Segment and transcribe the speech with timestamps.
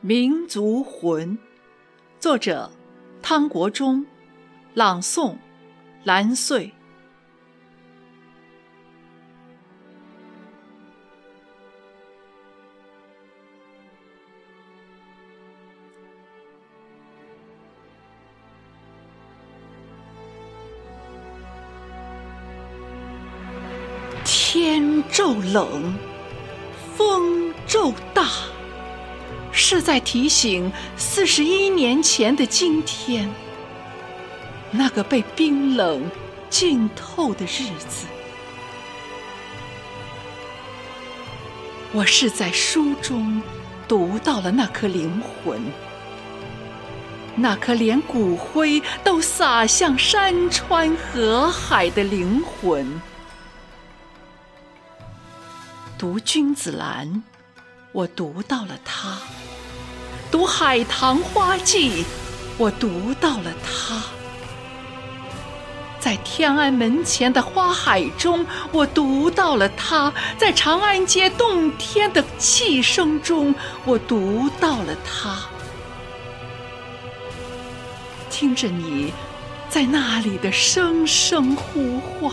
[0.00, 1.36] 民族魂，
[2.20, 2.70] 作者
[3.20, 4.06] 汤国忠，
[4.72, 5.34] 朗诵
[6.04, 6.72] 蓝穗。
[24.24, 25.98] 天骤冷，
[26.96, 28.28] 风骤大，
[29.52, 33.28] 是在提醒四十一年前的今天，
[34.70, 36.08] 那个被冰冷
[36.48, 38.06] 浸透的日子。
[41.92, 43.42] 我是在书中
[43.88, 45.60] 读到了那颗灵魂，
[47.34, 53.00] 那颗连骨灰都洒向山川河海的灵魂。
[55.96, 57.24] 读君子兰，
[57.92, 59.16] 我读到了他；
[60.30, 62.04] 读海棠花季，
[62.58, 63.96] 我读到了他；
[65.98, 73.54] 在天安门前的花海中，我读到了他；在长安街洞天的气声中，
[73.86, 75.38] 我读到了他。
[78.28, 79.14] 听着你
[79.70, 82.32] 在那里的声声呼唤。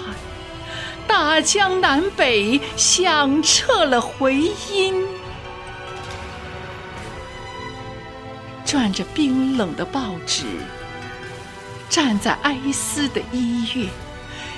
[1.07, 4.35] 大江南北响彻了回
[4.71, 5.05] 音，
[8.65, 10.45] 转着冰冷的报纸，
[11.87, 13.89] 站在哀思的医院，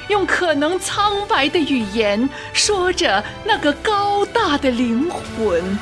[0.07, 5.77] 用可能苍白的语言说着那个高大的灵魂。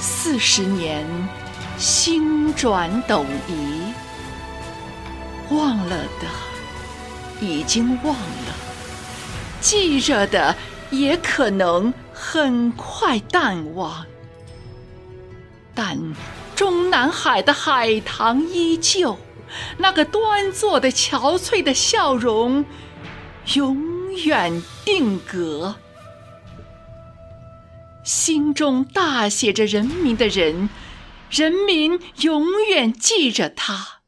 [0.00, 1.04] 四十年，
[1.76, 3.92] 星转斗移。
[5.50, 6.26] 忘了的
[7.40, 8.54] 已经忘了，
[9.60, 10.54] 记着的
[10.90, 14.04] 也可能很快淡忘，
[15.72, 15.96] 但
[16.56, 19.16] 中南海的海棠依旧，
[19.78, 22.64] 那个端坐的憔悴的笑容
[23.54, 25.76] 永远定格。
[28.04, 30.68] 心中大写着人民的人，
[31.30, 34.00] 人民永远记着他。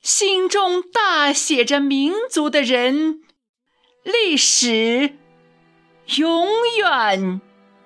[0.00, 3.20] 心中大写着民族的人，
[4.04, 5.16] 历史
[6.18, 6.46] 永
[6.78, 7.40] 远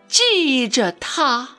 [0.08, 1.56] 记着他。